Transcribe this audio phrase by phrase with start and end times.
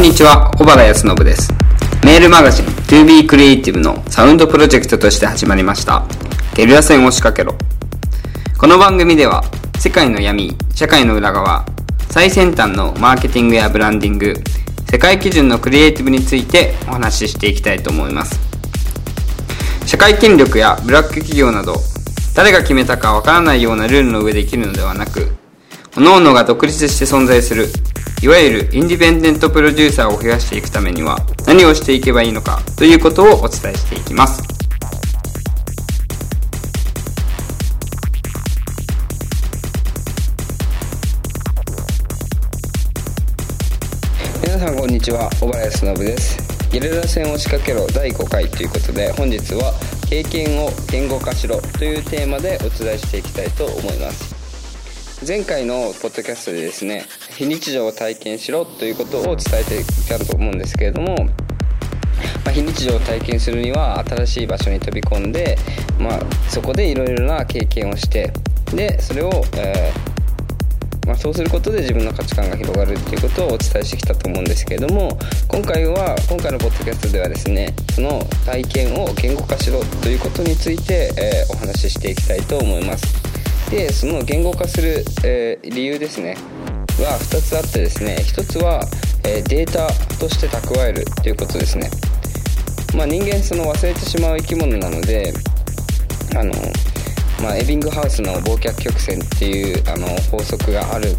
[0.00, 1.52] んにちは、小原康信です。
[2.06, 6.06] メールマガジン To Be Creative のサウンドプロジェクトとして始まりました。
[6.54, 7.54] ゲリラ戦を仕掛けろ。
[8.56, 9.44] この番組では、
[9.78, 11.66] 世界の闇、社会の裏側、
[12.10, 14.42] 最先端のマーケティングやブランディング、
[14.90, 18.40] 世界基準のクリエイティブについてお話ししていきたいと思います。
[19.84, 21.74] 社会権力やブラック企業など、
[22.34, 25.30] 誰が決めたかわからないようなルールの上で生きるのではなく、
[25.94, 27.68] 各々が独立して存在する、
[28.22, 31.16] いわゆるインディペンデントプロデューサーを増やしていくためには
[31.46, 34.42] 何をしていけばいいのかということをお伝えしていきます。
[44.42, 49.72] 皆さんこんにちは小原康信ですゲリラ戦を仕掛けろ第5回ということで本日は
[50.08, 54.29] 経験を言語化しろというテーマでお伝えしていきたいと思います
[55.26, 57.04] 前回のポッドキャストでですね
[57.36, 61.14] 非日常を体験しろということを伝えていたと思うんですけれども
[62.44, 65.58] まあ、非日常を体験するには新しい場所に飛び込んで、
[65.98, 68.32] まあ、そこでいろいろな経験をして
[68.74, 83.29] でそれを、えーまあ、そうすることで自分の価値観が広がるっていうことをお伝えしてきたと思うんですけれども今回は今回のポッドキャストではですねその体験を言語化しろということについて、えーお話ししていきたいと思います。
[83.70, 86.36] でその言語化する、えー理由ですね。
[86.98, 88.16] は2つあってですね。
[88.18, 88.84] 1つは、
[89.24, 89.86] えーデータ
[90.18, 91.88] として蓄えるということですね。
[92.96, 95.32] まあ、人間その忘れてしまう生き物なので
[96.34, 96.52] あの、
[97.40, 101.10] まあ、エビングハウスの忘却曲線っていうあの法則がある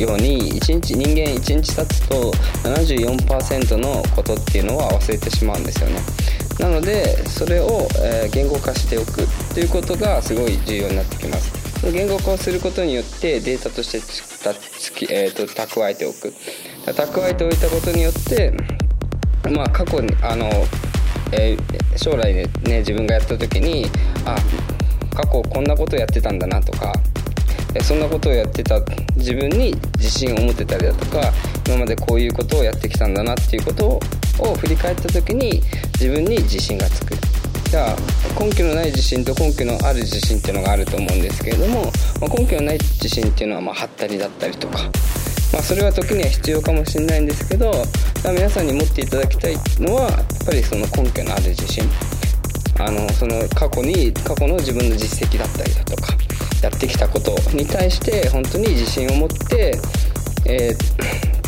[0.00, 2.32] ように1日人間1日経つと
[2.64, 6.00] 74%のことっていうのは忘れてしまうんですよね。
[6.58, 11.59] なのでそれを、えー言語化しておくっていうことがすごい重要になってきます。
[11.82, 16.32] 言語化をすることによってデータとしてつたつき、えーと蓄えておく。
[16.86, 18.52] 蓄えておいたことによって
[19.54, 20.46] まあ過去にあの、
[21.32, 22.46] えー将来ね
[22.78, 23.84] 自分がやった時に
[24.24, 24.36] あ
[25.14, 26.92] 過去こんなことやってたんだなとか
[27.82, 28.80] そんなことをやってた
[29.16, 31.32] 自分に自信を持ってたりだとか
[31.66, 34.00] 今までこういうことをやってきたんだなっていうこと
[34.38, 35.60] を振り返った時に
[36.00, 37.29] 自分に自信がつく。
[37.70, 37.96] じゃあ
[38.42, 41.84] 根拠のない自信と根拠のある自信っていうのがあると思うんですけれども、
[42.20, 44.90] まあ根拠のない自信っていうのはまあはったりだったりとか
[45.52, 47.72] まあ、それは時には必要かもしれないんですけど
[48.24, 51.84] ま皆さんに持っていただきたいのはやっぱりその根拠のある自信。
[52.78, 56.14] あのその過去に過去の自分の実績だったりだとか
[56.62, 59.78] やってきたことに対して本当に自信を持って、
[60.46, 61.39] えー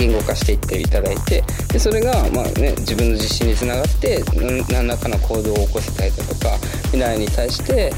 [0.00, 4.22] 言語化していっていただいてでそれが、まあね、自分の自信につながって
[4.72, 7.92] 何らかの行動を起こせたりだとか未来に対して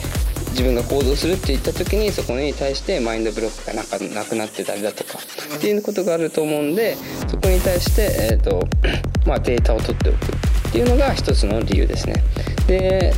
[0.51, 5.19] 自分が行動するって言った時にそこに対してマインドブロックがなんかなくなってたりだとか
[5.57, 6.97] っていうことがあると思うんで
[7.29, 8.67] そこに対して、えーと
[9.25, 12.25] まあ、データを取っておくっていうのが一つの理由ですね。
[12.67, 13.13] で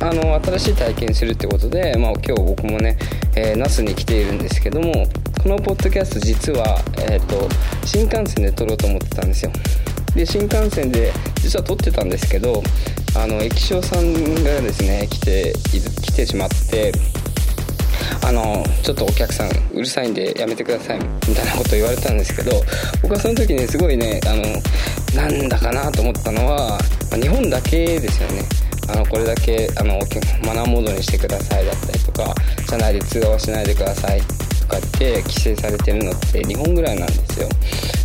[0.00, 2.96] あの新しい体験するってことで、まあ、今日僕もね、
[3.34, 5.08] えー、那須に来ているんですけども
[5.48, 7.48] のポッドキャスト実は、えー、と
[7.86, 9.52] 新幹線で撮ろうと思ってたんですよ。
[10.14, 12.62] で新幹線で実は撮ってたんですけど
[13.16, 15.52] あの液晶さんがですね来て
[16.02, 16.92] 来てしまって
[18.26, 20.98] あのちょっとお客さんうるさいんでやめてください
[21.28, 22.52] みたいなこと言われたんですけど
[23.02, 24.42] 僕はその時にすごいねあの
[25.14, 26.78] なんだかなと思ったのは、
[27.10, 28.42] ま日本だけですよね。
[28.90, 29.98] あのこれだけあの
[30.46, 32.34] マナーモードにしてくださいだったりとか
[32.68, 34.22] 車内で通話をしないでください
[34.68, 37.48] かって規制されてるのって日本ぐらいなんですよ。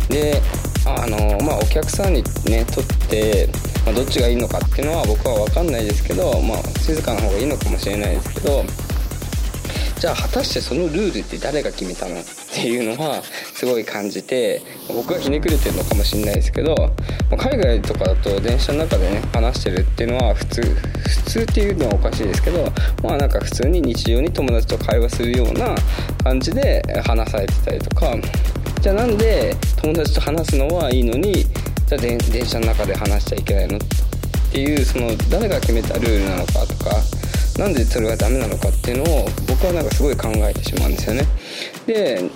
[0.08, 0.42] で
[0.86, 3.48] あのまあお客さんにねとって、
[3.86, 8.64] まあ、どっちがいいのかっていうのは僕は分かんないですけど、まあ、静かな方がいいのかもしれないですけど
[9.98, 16.74] じゃあ果たしてそのルールって誰が決めたのっていうのはすごい感じて僕はひねくれてるのかもしれないですけど
[17.38, 22.64] 海外とかだと電車の中でね話してるっていうのは普通普通っていうのはおかしいですけど
[23.02, 25.74] まあなんか普通に日常に友達と会話するような
[26.22, 28.14] 感じで話されてたりとか。
[28.84, 31.32] じゃあなんで友達と話すのはいいのに
[31.86, 33.80] じゃあで電車の中で話しちゃいけないのっ
[34.52, 36.90] ていうその誰が決めたルールなのかとか
[37.58, 39.28] なんでそれがダメなのかっていうのを
[39.64, 41.24] 僕はなんかすごい考えてしまうんですよね。
[41.86, 42.30] で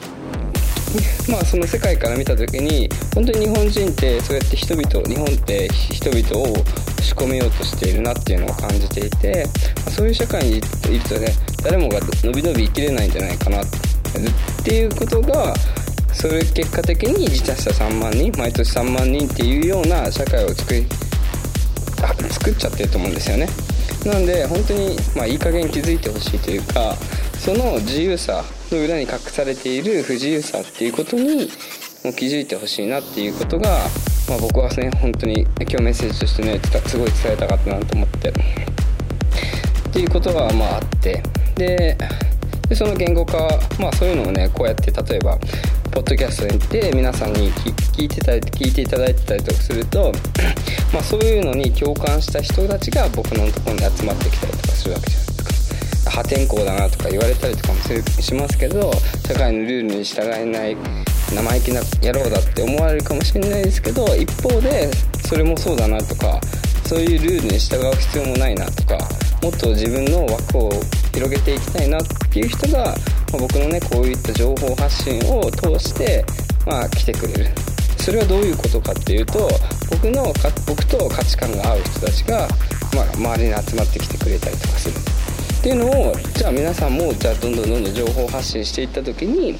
[1.31, 6.65] まあその世界から見た時に本当に日本人ってそうやって人々日本って人々を押
[7.03, 9.47] し込めようとしているなっていうのを感じていて
[9.85, 10.63] まそういう社会にいる
[11.07, 11.29] とね
[11.63, 13.67] 誰もが伸び伸び生きれないんじゃないかなっ
[14.65, 15.53] ていうことが
[16.15, 20.87] それ結果的に自殺者3万人毎年3万人っていうような社会を作り
[22.31, 23.49] 作っちゃってると思うんですよね。
[24.07, 26.97] なんで本当に、まあ、いい加減気づいてほしいというか
[27.39, 31.49] その自由さの裏に隠されている不自由さっていうことに
[32.05, 33.79] もう気づいてほしいなっていうことが
[34.29, 38.29] まあ、僕はね本当に今日メッセージとしてねすごい伝えたかったなと思って。
[38.29, 38.33] っ
[39.91, 41.23] ていうことがまああって。
[41.57, 41.97] で
[42.69, 43.39] でその言語化
[43.81, 45.39] まあそういうのをねこうやって例えば
[45.91, 50.13] ポッドキャストで皆さんに聞いてた聞いていただいてたりとかすると
[50.93, 55.28] まあそういうのに共感した人たちが僕のところに集まってきたりとかするわけじゃないです
[56.11, 58.93] 破天荒だなとか言われたりとかもするしますけど
[59.27, 60.77] 社会のルールに従えない
[61.35, 64.91] 生意気な野郎だって思われるかもしれないですけど一方で
[65.27, 66.41] それもそうだなとか
[66.87, 68.97] そういうルールに従う必要もないなとか
[69.43, 70.71] もっと自分の枠を
[71.13, 72.95] 広げていきたいなっていう人が、
[73.33, 76.25] ま、僕のねこういった情報発信を通して、
[76.67, 77.51] まあ、来てくれる。
[77.99, 79.51] それはどういうことかっていうと
[79.91, 80.33] 僕の
[80.67, 82.49] 僕と価値観が合う人たちが、
[82.95, 84.95] まあ、周りに集まってきてくれたりとかする。
[85.59, 89.59] っていうのをじゃあ皆さんもじゃあどんどんどんどん情報発信していった時に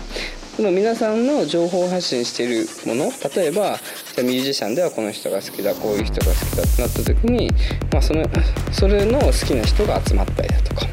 [0.57, 3.79] その皆さんの情報発信しているもの例えば
[4.15, 7.51] じゃミュージシャンではこの人が好きだこういう人が好きだってなった時に、
[7.93, 8.25] まあ、その
[8.71, 10.87] それの好きな人が集まったりだとか。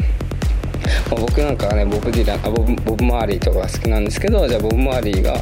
[1.10, 5.34] まあ、僕なんかはねボブ・ディランあボブボブ・マーリーとかが好きなんですけどじゃあボブ・マーリーが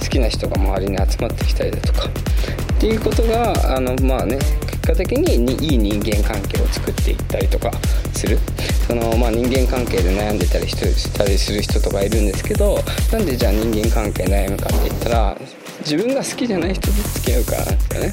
[0.00, 4.38] 好きな人が周りに集まってきたりだとかっていうことがあのまあね
[4.88, 7.70] 果的にいい人間関係を作っていったりとか
[8.14, 8.38] する。
[8.86, 12.78] その、まあ、人間関係で悩んでたりしたりする人とかいるんですけど
[13.12, 15.36] なんでじゃあ人間関係悩むかって言ったら
[15.80, 18.10] 自分が好きじゃない人と付き合うからなんですかね。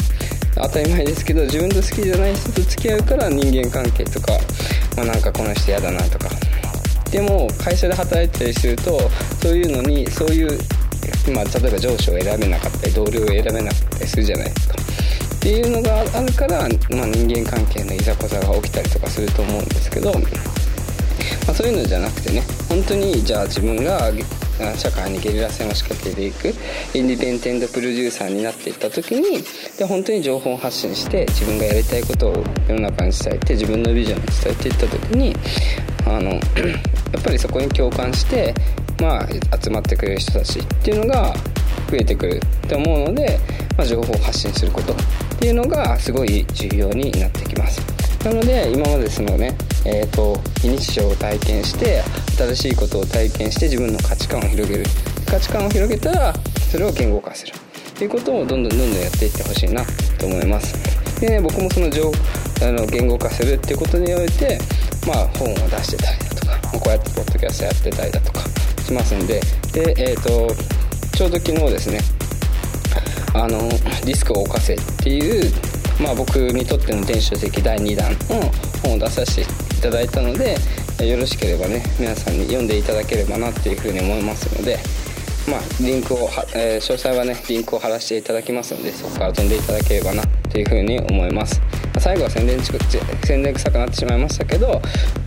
[0.56, 4.34] 当たり前ですけど自分と好きじゃない人と付き合うから人間関係とか、
[4.98, 6.30] まあ、なんかこの人嫌だなとか。
[7.12, 9.00] でも会社で働いてたりすると
[9.42, 10.60] そういうのにそういう、
[11.34, 14.76] まあ、例えば上司を選べなかったり同僚を選べなかったりするじゃないですか。
[15.46, 20.20] っていうのがあるから、まあ、人間関係のいざこざが起きたりとかすると思うんですけど、ま
[21.50, 24.12] あ、そういうのじゃなくてね本当にじゃあ自分が
[24.76, 26.48] 社会にゲリラ戦を仕掛けていく
[26.98, 29.44] インディペンデントプロデューサーになっていった時に
[29.78, 35.36] で本当に情報を発信して自分がやりたいことを世の中に伝えて自分のビジョンを伝えていった時に
[36.08, 36.32] あの
[37.14, 38.52] やっぱりそこに共感して
[39.00, 39.28] まあ
[39.62, 41.36] 集まってくれる人たちっていうのが
[41.92, 43.40] 増えてくるって思うので、
[43.78, 44.96] まあ、情報を発信することっ
[45.40, 47.82] ていうのがすごい重要になってきます。
[48.24, 49.56] なので今までそのね
[49.86, 52.02] えーと、非日常を体験して
[52.36, 54.86] 新しいことを体験して自分の価値観を広げる。
[55.28, 56.34] 価値観を広げたら
[56.72, 57.54] それを言語化する。
[57.54, 59.86] っていうことをどんどんどんどんやっていってほしいな
[60.18, 60.76] と思います。
[61.22, 62.12] でね僕もその情
[62.62, 64.58] あの言語化するっていうことにおいて
[65.08, 68.40] まあ本を出してたりだとかこうやってポッドキャストやってたりだとか
[68.84, 69.40] しますんで。
[69.72, 70.54] でえっ、ー、と
[71.16, 72.15] ちょうど昨日ですね
[73.36, 73.70] あの
[74.06, 75.52] リスクを犯せっていう
[76.02, 78.52] まあ僕にとっての電子書籍第2弾の
[78.82, 80.56] 本を出させていただいたので
[81.06, 84.80] よろしければね皆さんに読んでいただければなっていうふうに思いますので
[85.50, 91.62] まあリンクをえー、詳細はねリンクを貼らせていただきますのでそこから飛んでいただければなというふうに思います。
[92.00, 92.60] 最後は宣伝
[93.24, 94.82] 宣伝臭くなってしまいましたけど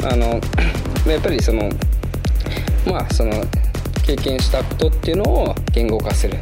[0.04, 0.40] あの
[1.10, 1.70] やっぱりその
[2.86, 3.32] まあその
[4.04, 6.36] 経験したことっていうのを言語化する。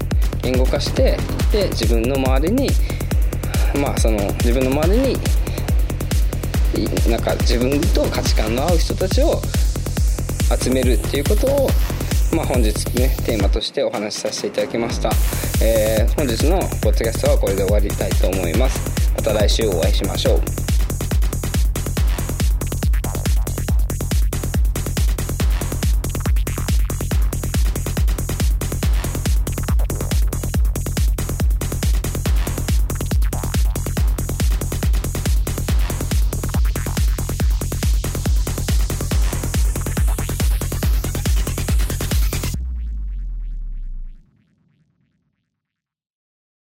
[0.46, 1.16] 言語化して
[1.50, 2.68] で自分の周りに
[3.80, 5.16] まあその自分の周りに
[7.10, 9.40] なんか自分と価値観の合う人たちを
[10.62, 11.68] 集めるっていうことを、
[12.36, 15.10] まあ、本日ねテーマとしてお話しさせていただきました、
[15.64, 19.12] えー、本日のポッドキャストはこれで終わりたいと思います。
[19.16, 20.65] また来週お会いしましょう。